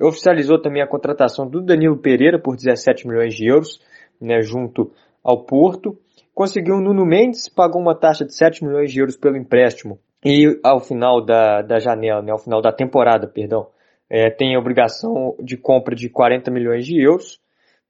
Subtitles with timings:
[0.00, 3.80] Oficializou também a contratação do Danilo Pereira por 17 milhões de euros,
[4.20, 4.92] né, junto
[5.24, 5.98] ao Porto.
[6.32, 9.98] Conseguiu o Nuno Mendes, pagou uma taxa de 7 milhões de euros pelo empréstimo.
[10.24, 13.68] E ao final da, da janela, né, ao final da temporada, perdão,
[14.08, 17.40] é, tem a obrigação de compra de 40 milhões de euros.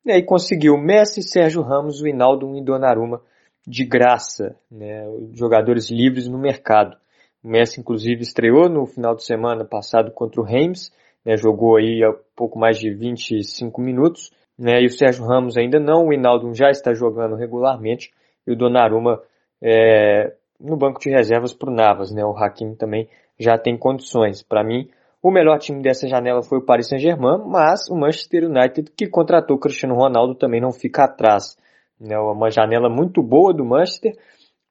[0.08, 3.20] E aí conseguiu Messi, Sérgio Ramos, Winaldo e Donnarumma
[3.66, 6.96] de graça, né, jogadores livres no mercado.
[7.44, 10.90] O Messi, inclusive, estreou no final de semana passado contra o Reims,
[11.22, 15.78] né, jogou aí há pouco mais de 25 minutos, né, e o Sérgio Ramos ainda
[15.78, 18.10] não, o Winaldo já está jogando regularmente,
[18.46, 19.20] e o Donnarumma
[19.62, 24.42] é, no banco de reservas para o Navas, né, o Hakimi também já tem condições.
[24.42, 24.88] Para mim,
[25.22, 29.56] o melhor time dessa janela foi o Paris Saint-Germain, mas o Manchester United, que contratou
[29.56, 31.56] o Cristiano Ronaldo, também não fica atrás.
[32.00, 34.16] É uma janela muito boa do Manchester,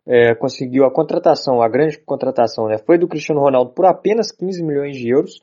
[0.07, 4.63] é, conseguiu a contratação, a grande contratação, né, foi do Cristiano Ronaldo por apenas 15
[4.63, 5.41] milhões de euros,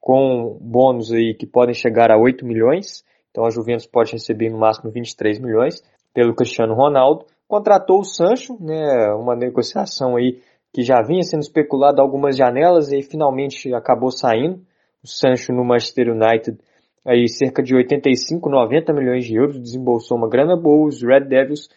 [0.00, 4.58] com bônus aí que podem chegar a 8 milhões, então a Juventus pode receber no
[4.58, 5.82] máximo 23 milhões
[6.14, 7.26] pelo Cristiano Ronaldo.
[7.46, 10.40] Contratou o Sancho, né, uma negociação aí
[10.72, 14.60] que já vinha sendo especulado algumas janelas e finalmente acabou saindo.
[15.02, 16.58] O Sancho no Manchester United,
[17.06, 21.68] aí cerca de 85, 90 milhões de euros, desembolsou uma grana boa, os Red Devils.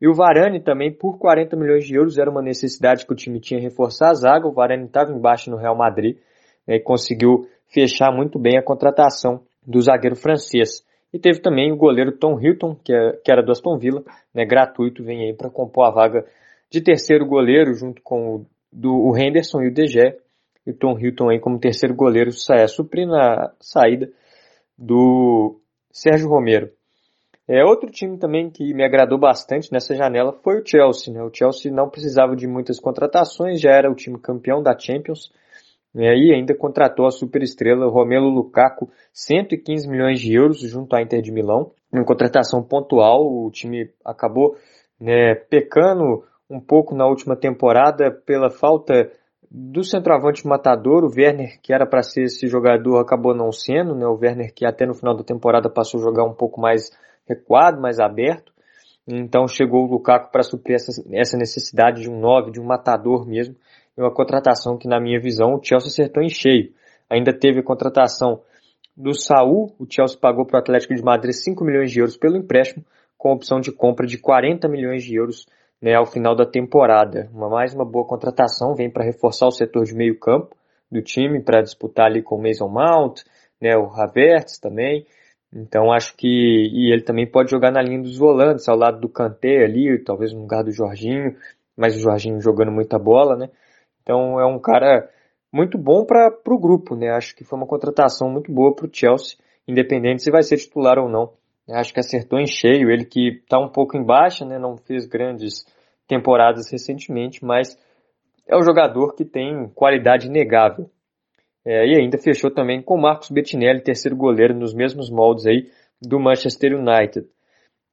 [0.00, 3.38] E o Varane também, por 40 milhões de euros, era uma necessidade que o time
[3.38, 4.48] tinha reforçar a zaga.
[4.48, 6.16] O Varane estava embaixo no Real Madrid
[6.66, 10.82] né, e conseguiu fechar muito bem a contratação do zagueiro francês.
[11.12, 14.02] E teve também o goleiro Tom Hilton, que, é, que era do Aston Villa,
[14.34, 16.24] né, gratuito, vem aí para compor a vaga
[16.72, 20.16] de terceiro goleiro, junto com o, do, o Henderson e o DG,
[20.66, 24.10] e o Tom Hilton aí como terceiro goleiro, sai, suprindo a saída
[24.78, 25.60] do
[25.92, 26.70] Sérgio Romero.
[27.46, 31.12] É, outro time também que me agradou bastante nessa janela foi o Chelsea.
[31.12, 31.22] Né?
[31.22, 35.30] O Chelsea não precisava de muitas contratações, já era o time campeão da Champions,
[35.94, 36.16] né?
[36.16, 41.32] e ainda contratou a superestrela Romelu Lukaku, 115 milhões de euros junto à Inter de
[41.32, 41.72] Milão.
[41.92, 44.56] Uma contratação pontual, o time acabou
[44.98, 49.10] né, pecando um pouco na última temporada pela falta
[49.50, 54.06] do centroavante matador, o Werner, que era para ser esse jogador, acabou não sendo, né?
[54.06, 56.90] O Werner que até no final da temporada passou a jogar um pouco mais
[57.26, 58.52] recuado, mais aberto.
[59.06, 63.26] Então chegou o Lukaku para suprir essa, essa necessidade de um 9, de um matador
[63.26, 63.56] mesmo.
[63.96, 66.72] E uma contratação que, na minha visão, o Chelsea acertou em cheio.
[67.10, 68.40] Ainda teve a contratação
[68.96, 72.36] do Saul, o Chelsea pagou para o Atlético de Madrid 5 milhões de euros pelo
[72.36, 72.84] empréstimo,
[73.18, 75.46] com opção de compra de 40 milhões de euros
[75.82, 77.28] né, ao final da temporada.
[77.34, 80.56] Uma, mais uma boa contratação, vem para reforçar o setor de meio campo
[80.90, 83.22] do time, para disputar ali com o Mason Mount,
[83.60, 85.04] né, o Havertz também.
[85.52, 89.08] Então acho que e ele também pode jogar na linha dos volantes, ao lado do
[89.08, 91.36] Kanté ali, talvez no lugar do Jorginho,
[91.76, 93.50] mas o Jorginho jogando muita bola, né?
[94.02, 95.10] Então é um cara
[95.52, 97.10] muito bom para o grupo, né?
[97.10, 99.36] Acho que foi uma contratação muito boa para o Chelsea,
[99.68, 101.32] independente se vai ser titular ou não.
[101.70, 102.90] Acho que acertou em cheio.
[102.90, 104.58] Ele que está um pouco em baixa, né?
[104.58, 105.64] não fez grandes
[106.06, 107.78] temporadas recentemente, mas
[108.46, 110.90] é um jogador que tem qualidade inegável.
[111.64, 115.70] É, e ainda fechou também com Marcos Bettinelli, terceiro goleiro, nos mesmos moldes aí
[116.00, 117.26] do Manchester United.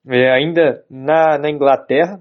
[0.07, 2.19] É, ainda na, na Inglaterra,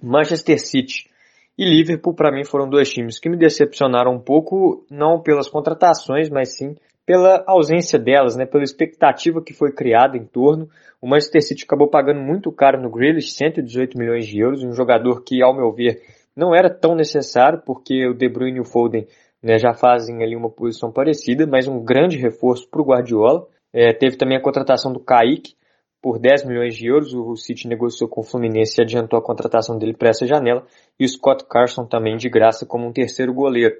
[0.00, 1.10] Manchester City
[1.56, 6.30] e Liverpool, para mim, foram dois times que me decepcionaram um pouco, não pelas contratações,
[6.30, 6.76] mas sim
[7.08, 10.68] pela ausência delas, né, pela expectativa que foi criada em torno.
[11.00, 15.22] O Manchester City acabou pagando muito caro no Grealish, 118 milhões de euros, um jogador
[15.24, 16.02] que, ao meu ver,
[16.36, 19.06] não era tão necessário, porque o De Bruyne e o Foden
[19.42, 23.46] né, já fazem ali uma posição parecida, mas um grande reforço para o Guardiola.
[23.72, 25.54] É, teve também a contratação do Kaique
[26.02, 27.14] por 10 milhões de euros.
[27.14, 30.62] O City negociou com o Fluminense e adiantou a contratação dele para essa janela.
[31.00, 33.74] E o Scott Carson também de graça como um terceiro goleiro.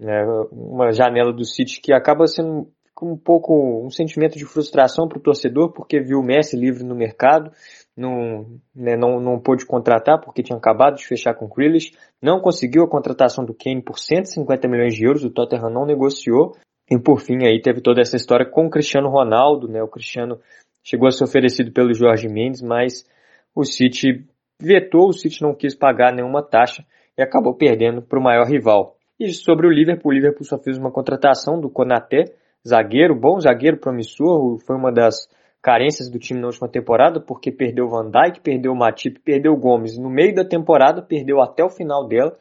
[0.00, 2.68] É uma janela do City que acaba sendo
[3.02, 6.94] um pouco um sentimento de frustração para o torcedor, porque viu o Messi livre no
[6.94, 7.50] mercado,
[7.96, 12.40] não, né, não, não pôde contratar porque tinha acabado de fechar com o Grealish, não
[12.40, 16.56] conseguiu a contratação do Kane por 150 milhões de euros, o Tottenham não negociou,
[16.90, 20.38] e por fim aí teve toda essa história com o Cristiano Ronaldo, né, o Cristiano
[20.82, 23.06] chegou a ser oferecido pelo Jorge Mendes, mas
[23.54, 24.26] o City
[24.60, 26.84] vetou, o City não quis pagar nenhuma taxa
[27.16, 28.96] e acabou perdendo para o maior rival.
[29.20, 32.24] E sobre o Liverpool, o Liverpool só fez uma contratação do Konaté,
[32.66, 35.28] zagueiro, bom zagueiro promissor, foi uma das
[35.60, 39.52] carências do time na última temporada, porque perdeu o Van Dijk, perdeu o Matip, perdeu
[39.52, 39.98] o Gomes.
[39.98, 42.34] No meio da temporada, perdeu até o final dela.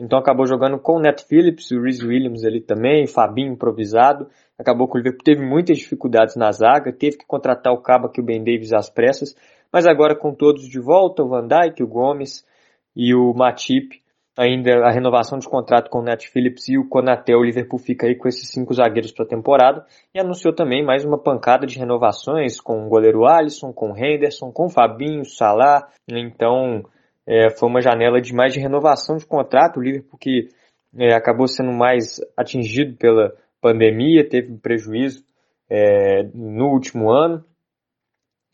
[0.00, 4.26] Então acabou jogando com o Net Phillips, o Rhys Williams ali também, Fabinho improvisado.
[4.58, 8.20] Acabou que o Liverpool teve muitas dificuldades na zaga, teve que contratar o Cabo aqui
[8.20, 9.32] o Ben Davis às pressas.
[9.72, 12.44] Mas agora com todos de volta, o Van Dijk, o Gomes
[12.96, 14.02] e o Matip,
[14.36, 18.06] ainda a renovação de contrato com o Net Phillips e o Konaté, o Liverpool fica
[18.06, 19.86] aí com esses cinco zagueiros para a temporada.
[20.14, 24.52] E anunciou também mais uma pancada de renovações com o goleiro Alisson, com o Henderson,
[24.52, 26.82] com o Fabinho, Salah, então
[27.26, 30.48] é, foi uma janela de mais de renovação de contrato, o Liverpool que
[30.98, 35.24] é, acabou sendo mais atingido pela pandemia, teve prejuízo
[35.68, 37.42] é, no último ano,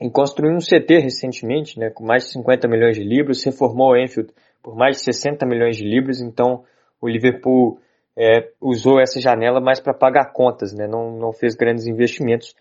[0.01, 3.97] em construir um CT recentemente, né, com mais de 50 milhões de libras, reformou o
[3.97, 4.33] Enfield
[4.63, 6.65] por mais de 60 milhões de libras, então
[7.01, 7.81] o Liverpool
[8.17, 10.87] é, usou essa janela mais para pagar contas, né?
[10.87, 12.55] não, não fez grandes investimentos,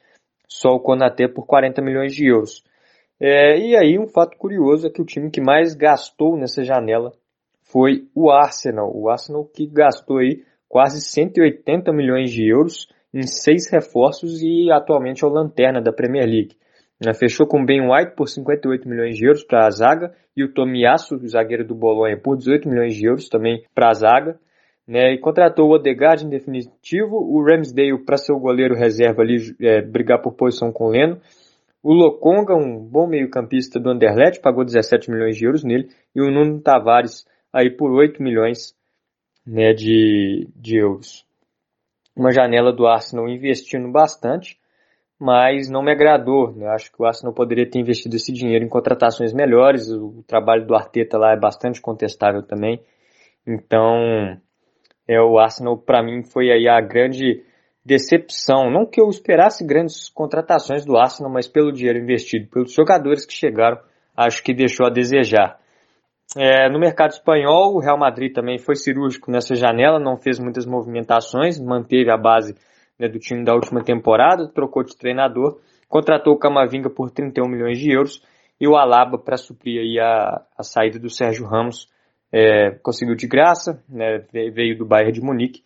[0.48, 2.63] só o Konaté por 40 milhões de euros.
[3.19, 7.12] É, e aí um fato curioso é que o time que mais gastou nessa janela
[7.62, 13.69] foi o Arsenal, o Arsenal que gastou aí quase 180 milhões de euros em seis
[13.69, 16.56] reforços e atualmente é o lanterna da Premier League.
[17.15, 21.15] Fechou com Ben White por 58 milhões de euros para a zaga e o Tomiyasu,
[21.15, 24.39] o zagueiro do Bolonha, por 18 milhões de euros também para a zaga.
[24.88, 29.56] Né, e contratou o Odegaard em definitivo, o Ramsdale para ser o goleiro reserva ali,
[29.62, 31.21] é, brigar por posição com o Leno.
[31.83, 35.89] O Lokonga, um bom meio-campista do Anderlecht, pagou 17 milhões de euros nele.
[36.13, 38.75] E o Nuno Tavares aí por 8 milhões
[39.45, 41.25] né, de, de euros.
[42.15, 44.61] Uma janela do Arsenal investindo bastante
[45.21, 46.51] mas não me agradou.
[46.51, 46.68] Né?
[46.69, 49.88] Acho que o Arsenal poderia ter investido esse dinheiro em contratações melhores.
[49.88, 52.81] O trabalho do Arteta lá é bastante contestável também.
[53.47, 54.35] Então,
[55.07, 57.44] é, o Arsenal para mim foi aí a grande
[57.85, 58.71] decepção.
[58.71, 63.33] Não que eu esperasse grandes contratações do Arsenal, mas pelo dinheiro investido, pelos jogadores que
[63.33, 63.77] chegaram,
[64.18, 65.59] acho que deixou a desejar.
[66.35, 70.65] É, no mercado espanhol, o Real Madrid também foi cirúrgico nessa janela, não fez muitas
[70.65, 72.56] movimentações, manteve a base
[73.01, 75.59] né, do time da última temporada, trocou de treinador,
[75.89, 78.21] contratou o Camavinga por 31 milhões de euros
[78.59, 81.89] e o Alaba para suprir aí a, a saída do Sérgio Ramos
[82.31, 85.63] é, conseguiu de graça, né, veio do Bayern de Munique,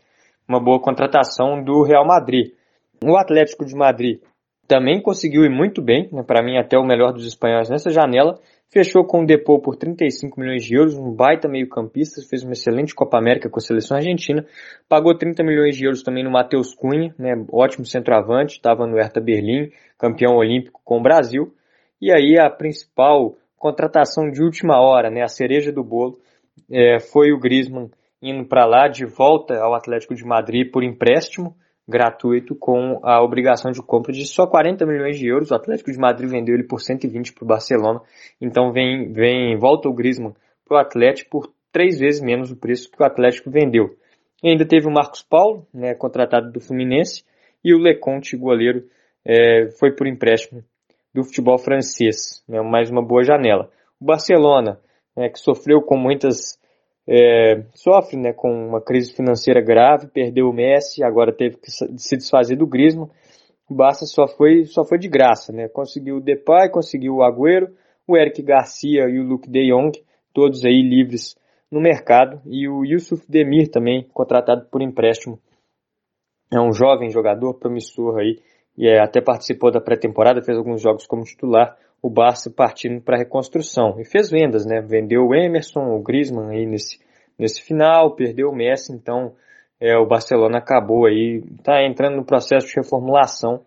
[0.48, 2.54] uma boa contratação do Real Madrid.
[3.04, 4.22] O Atlético de Madrid
[4.66, 8.40] também conseguiu ir muito bem, né, para mim até o melhor dos espanhóis nessa janela,
[8.70, 12.94] Fechou com o Depô por 35 milhões de euros, um baita meio-campista, fez uma excelente
[12.94, 14.46] Copa América com a seleção argentina.
[14.90, 19.22] Pagou 30 milhões de euros também no Matheus Cunha, né, ótimo centroavante, estava no Hertha
[19.22, 21.54] Berlim, campeão olímpico com o Brasil.
[22.02, 26.20] E aí a principal contratação de última hora, né, a cereja do bolo,
[26.70, 27.90] é, foi o Griezmann
[28.22, 31.56] indo para lá de volta ao Atlético de Madrid por empréstimo
[31.88, 35.52] gratuito com a obrigação de compra de só 40 milhões de euros.
[35.52, 38.02] O Atlético de Madrid vendeu ele por 120 para o Barcelona.
[38.42, 40.34] Então vem, vem volta o Griezmann
[40.66, 43.96] para o Atlético por três vezes menos o preço que o Atlético vendeu.
[44.42, 47.24] E ainda teve o Marcos Paulo, né, contratado do Fluminense,
[47.64, 48.84] e o Leconte, goleiro,
[49.26, 50.64] é, foi por empréstimo
[51.14, 52.44] do futebol francês.
[52.48, 53.70] Né, mais uma boa janela.
[54.00, 54.80] O Barcelona,
[55.16, 56.60] né, que sofreu com muitas
[57.08, 62.18] é, sofre né, com uma crise financeira grave, perdeu o Messi, agora teve que se
[62.18, 63.10] desfazer do Griezmann.
[63.70, 65.68] O Barça só foi, só foi de graça, né?
[65.68, 67.70] Conseguiu o Depay, conseguiu o Agüero,
[68.08, 69.92] o Eric Garcia e o Luke De Jong,
[70.34, 71.36] todos aí livres
[71.72, 75.40] no mercado, e o Yusuf Demir também, contratado por empréstimo.
[76.54, 78.40] É um jovem jogador promissor aí,
[78.78, 83.16] e é, até participou da pré-temporada, fez alguns jogos como titular o Barça partindo para
[83.16, 84.00] a reconstrução.
[84.00, 84.82] E fez vendas, né?
[84.82, 87.00] Vendeu o Emerson, o Griezmann aí nesse,
[87.38, 89.34] nesse final, perdeu o Messi, então
[89.80, 93.62] é, o Barcelona acabou aí, está entrando no processo de reformulação,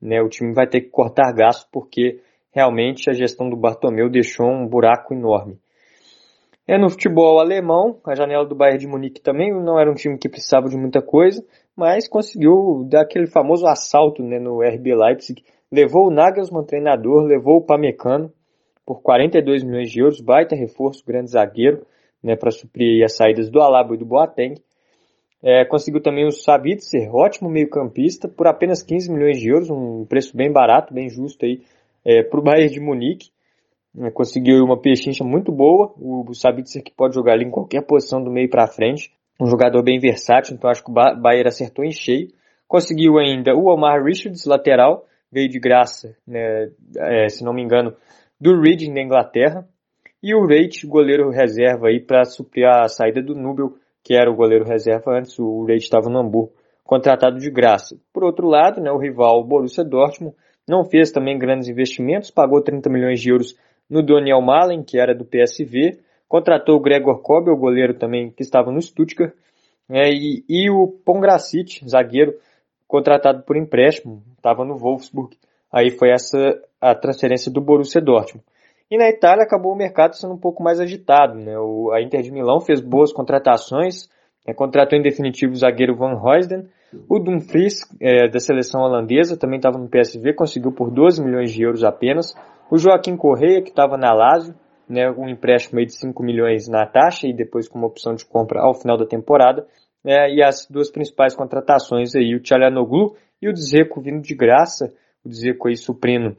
[0.00, 0.20] né?
[0.20, 2.20] O time vai ter que cortar gastos porque
[2.52, 5.58] realmente a gestão do Bartomeu deixou um buraco enorme.
[6.66, 10.16] É no futebol alemão, a janela do Bayern de Munique também não era um time
[10.16, 11.44] que precisava de muita coisa,
[11.76, 17.56] mas conseguiu dar aquele famoso assalto né, no RB Leipzig, levou o Nagelsmann treinador, levou
[17.56, 18.32] o Pamecano
[18.84, 21.86] por 42 milhões de euros, baita reforço, grande zagueiro,
[22.22, 24.54] né, para suprir as saídas do Alaba e do Boateng.
[25.42, 30.34] É, conseguiu também o Savitzer, ótimo meio-campista, por apenas 15 milhões de euros, um preço
[30.34, 31.60] bem barato, bem justo aí
[32.02, 33.28] é, para o Bayern de Munique.
[34.00, 37.82] É, conseguiu uma pechincha muito boa, o, o Savitzer que pode jogar ali em qualquer
[37.82, 41.84] posição do meio para frente, um jogador bem versátil, então acho que o Bayern acertou
[41.84, 42.28] em cheio.
[42.66, 47.94] Conseguiu ainda o Omar Richards, lateral, veio de graça, né, é, se não me engano,
[48.40, 49.68] do Reading da Inglaterra.
[50.22, 54.36] E o Reit, goleiro reserva aí para suprir a saída do Nubel, que era o
[54.36, 56.52] goleiro reserva antes, o Reit estava no Hamburgo,
[56.84, 57.98] contratado de graça.
[58.12, 60.34] Por outro lado, né, o rival Borussia Dortmund
[60.66, 63.54] não fez também grandes investimentos, pagou 30 milhões de euros
[63.90, 65.98] no Daniel Malen, que era do PSV,
[66.28, 69.34] contratou o Gregor Kobel, goleiro também que estava no Stuttgart,
[69.90, 72.34] é, e, e, o Pongracic, zagueiro,
[72.86, 75.36] contratado por empréstimo, estava no Wolfsburg.
[75.72, 76.38] Aí foi essa
[76.80, 78.44] a transferência do Borussia Dortmund.
[78.90, 81.34] E na Itália acabou o mercado sendo um pouco mais agitado.
[81.34, 81.58] Né?
[81.58, 84.08] O, a Inter de Milão fez boas contratações,
[84.46, 84.54] né?
[84.54, 86.68] contratou em definitivo o zagueiro Van Huysden.
[87.08, 91.62] O Dumfries, é, da seleção holandesa, também estava no PSV, conseguiu por 12 milhões de
[91.62, 92.34] euros apenas.
[92.70, 94.54] O Joaquim Correia, que estava na Lazio,
[94.88, 98.60] né, um empréstimo de 5 milhões na taxa e depois com uma opção de compra
[98.60, 99.66] ao final da temporada.
[100.04, 104.92] É, e as duas principais contratações aí, o Tchalanoglu e o Dzeko vindo de graça,
[105.24, 106.36] o Dzeko aí suprindo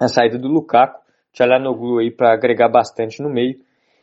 [0.00, 3.58] a saída do Lukaku, Tchalanoglu aí para agregar bastante no meio.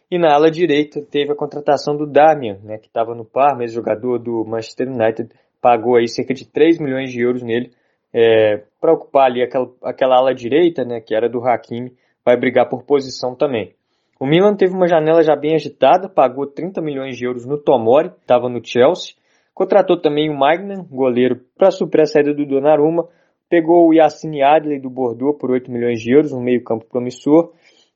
[0.09, 4.19] E na ala direita teve a contratação do Damian, né, que estava no Parma, jogador
[4.19, 5.29] do Manchester United,
[5.61, 7.71] pagou aí cerca de 3 milhões de euros nele
[8.13, 12.67] é, para ocupar ali aquela, aquela ala direita, né, que era do Hakimi, vai brigar
[12.67, 13.73] por posição também.
[14.21, 18.11] O Milan teve uma janela já bem agitada, pagou 30 milhões de euros no Tomori,
[18.21, 19.15] estava no Chelsea.
[19.51, 23.09] Contratou também o Magnan, goleiro, para suprir a saída do Donnarumma.
[23.49, 27.51] Pegou o Yassine Adley do Bordeaux por 8 milhões de euros, um meio campo promissor.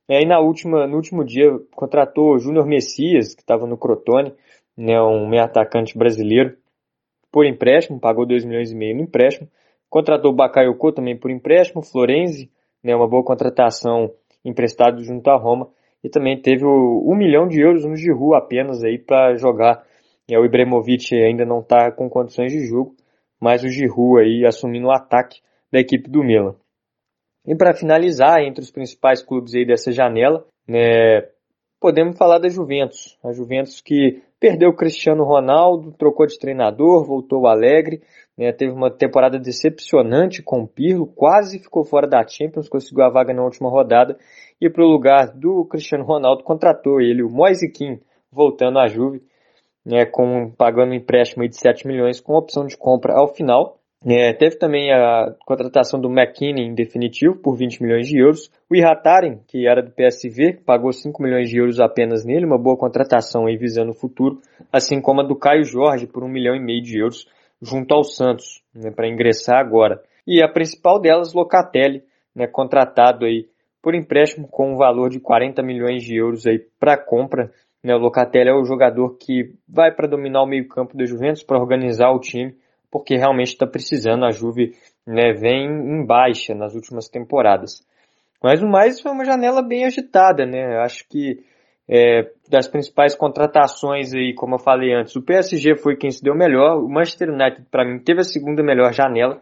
[0.08, 4.34] E aí na última, no último dia contratou o Júnior Messias, que estava no Crotone,
[4.76, 6.56] né, um meio atacante brasileiro,
[7.30, 9.48] por empréstimo, pagou 2 milhões e meio no empréstimo.
[9.88, 12.50] Contratou o Bakayoko também por empréstimo, Florenzi,
[12.82, 14.10] né, uma boa contratação
[14.44, 15.68] emprestado junto à Roma
[16.06, 19.84] e também teve o, um milhão de euros no Giroud apenas aí para jogar.
[20.30, 22.94] É, o Ibrahimovic ainda não está com condições de jogo,
[23.40, 25.40] mas o Giroud aí assumindo o ataque
[25.72, 26.54] da equipe do Milan.
[27.44, 31.22] E para finalizar, entre os principais clubes aí dessa janela, né,
[31.80, 33.18] podemos falar da Juventus.
[33.22, 38.02] A Juventus que perdeu o Cristiano Ronaldo, trocou de treinador, voltou alegre,
[38.36, 43.10] né, teve uma temporada decepcionante com o Pirlo, quase ficou fora da Champions, conseguiu a
[43.10, 44.18] vaga na última rodada
[44.60, 47.98] e para o lugar do Cristiano Ronaldo contratou ele, o Moise Kean,
[48.30, 49.22] voltando à Juve,
[49.84, 53.75] né, com, pagando um empréstimo de 7 milhões com opção de compra ao final.
[54.04, 58.50] É, teve também a contratação do McKinney em definitivo por 20 milhões de euros.
[58.70, 62.76] O Ihataren, que era do PSV, pagou 5 milhões de euros apenas nele, uma boa
[62.76, 64.40] contratação aí visando o futuro,
[64.72, 67.26] assim como a do Caio Jorge por 1 milhão e meio de euros
[67.60, 70.00] junto ao Santos, né, para ingressar agora.
[70.26, 72.02] E a principal delas, Locatelli,
[72.34, 73.48] né, contratado aí
[73.80, 77.50] por empréstimo com um valor de 40 milhões de euros aí para compra.
[77.82, 81.58] Né, o Locatelli é o jogador que vai para dominar o meio-campo da Juventus, para
[81.58, 82.54] organizar o time,
[82.90, 84.24] porque realmente está precisando.
[84.24, 84.74] A Juve
[85.06, 87.84] né, vem em baixa nas últimas temporadas.
[88.42, 90.78] Mas o mais foi uma janela bem agitada, né?
[90.78, 91.44] Acho que
[91.88, 96.34] é, das principais contratações aí, como eu falei antes, o PSG foi quem se deu
[96.34, 99.40] melhor, o Manchester United para mim teve a segunda melhor janela,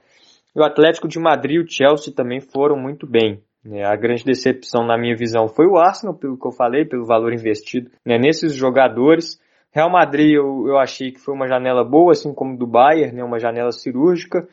[0.55, 3.43] e o Atlético de Madrid e o Chelsea também foram muito bem.
[3.65, 3.83] Né?
[3.83, 7.33] A grande decepção na minha visão foi o Arsenal, pelo que eu falei, pelo valor
[7.33, 9.41] investido né, nesses jogadores.
[9.75, 13.25] Real Madrid eu, eu achei que foi uma janela boa, assim como do Bayern, né,
[13.25, 14.47] uma janela cirúrgica.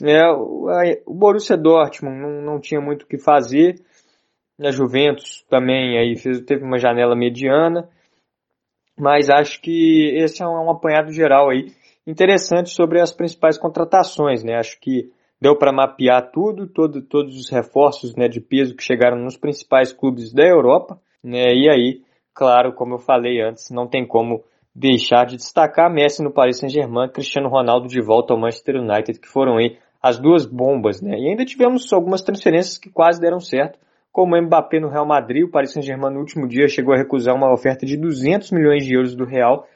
[0.00, 0.68] É, o,
[1.08, 3.80] Borussia Dortmund não, não tinha muito o que fazer,
[4.60, 7.88] a Juventus também aí fez, teve uma janela mediana,
[8.96, 11.72] mas acho que esse é um, um apanhado geral aí
[12.06, 14.56] interessante sobre as principais contratações, né?
[14.56, 15.10] Acho que
[15.40, 19.92] deu para mapear tudo, todo, todos os reforços né, de peso que chegaram nos principais
[19.92, 21.54] clubes da Europa, né?
[21.54, 22.02] E aí,
[22.34, 27.08] claro, como eu falei antes, não tem como deixar de destacar Messi no Paris Saint-Germain,
[27.08, 31.18] Cristiano Ronaldo de volta ao Manchester United, que foram aí as duas bombas, né?
[31.18, 33.78] E ainda tivemos algumas transferências que quase deram certo,
[34.12, 37.34] como o Mbappé no Real Madrid, o Paris Saint-Germain no último dia chegou a recusar
[37.34, 39.66] uma oferta de 200 milhões de euros do Real.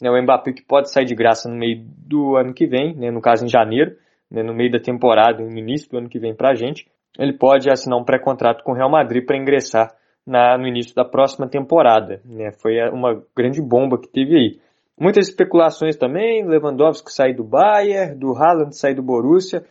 [0.00, 3.10] Né, o Mbappé que pode sair de graça no meio do ano que vem, né,
[3.10, 3.92] no caso em janeiro,
[4.28, 7.32] né, no meio da temporada, no início do ano que vem para a gente, ele
[7.32, 9.94] pode assinar um pré-contrato com o Real Madrid para ingressar
[10.26, 12.20] na, no início da próxima temporada.
[12.24, 14.60] Né, foi uma grande bomba que teve aí.
[14.98, 19.64] Muitas especulações também, Lewandowski sair do Bayern, do Haaland sair do Borussia,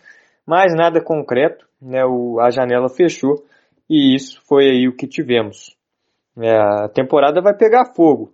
[0.46, 2.04] mas nada concreto, né?
[2.06, 3.44] O, a janela fechou
[3.90, 5.76] e isso foi aí o que tivemos.
[6.38, 8.34] É, a temporada vai pegar fogo,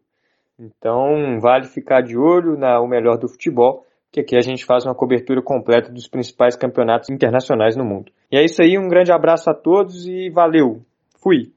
[0.58, 4.86] então vale ficar de olho na o melhor do futebol, que aqui a gente faz
[4.86, 8.12] uma cobertura completa dos principais campeonatos internacionais no mundo.
[8.32, 10.82] E é isso aí, um grande abraço a todos e valeu.
[11.22, 11.52] Fui.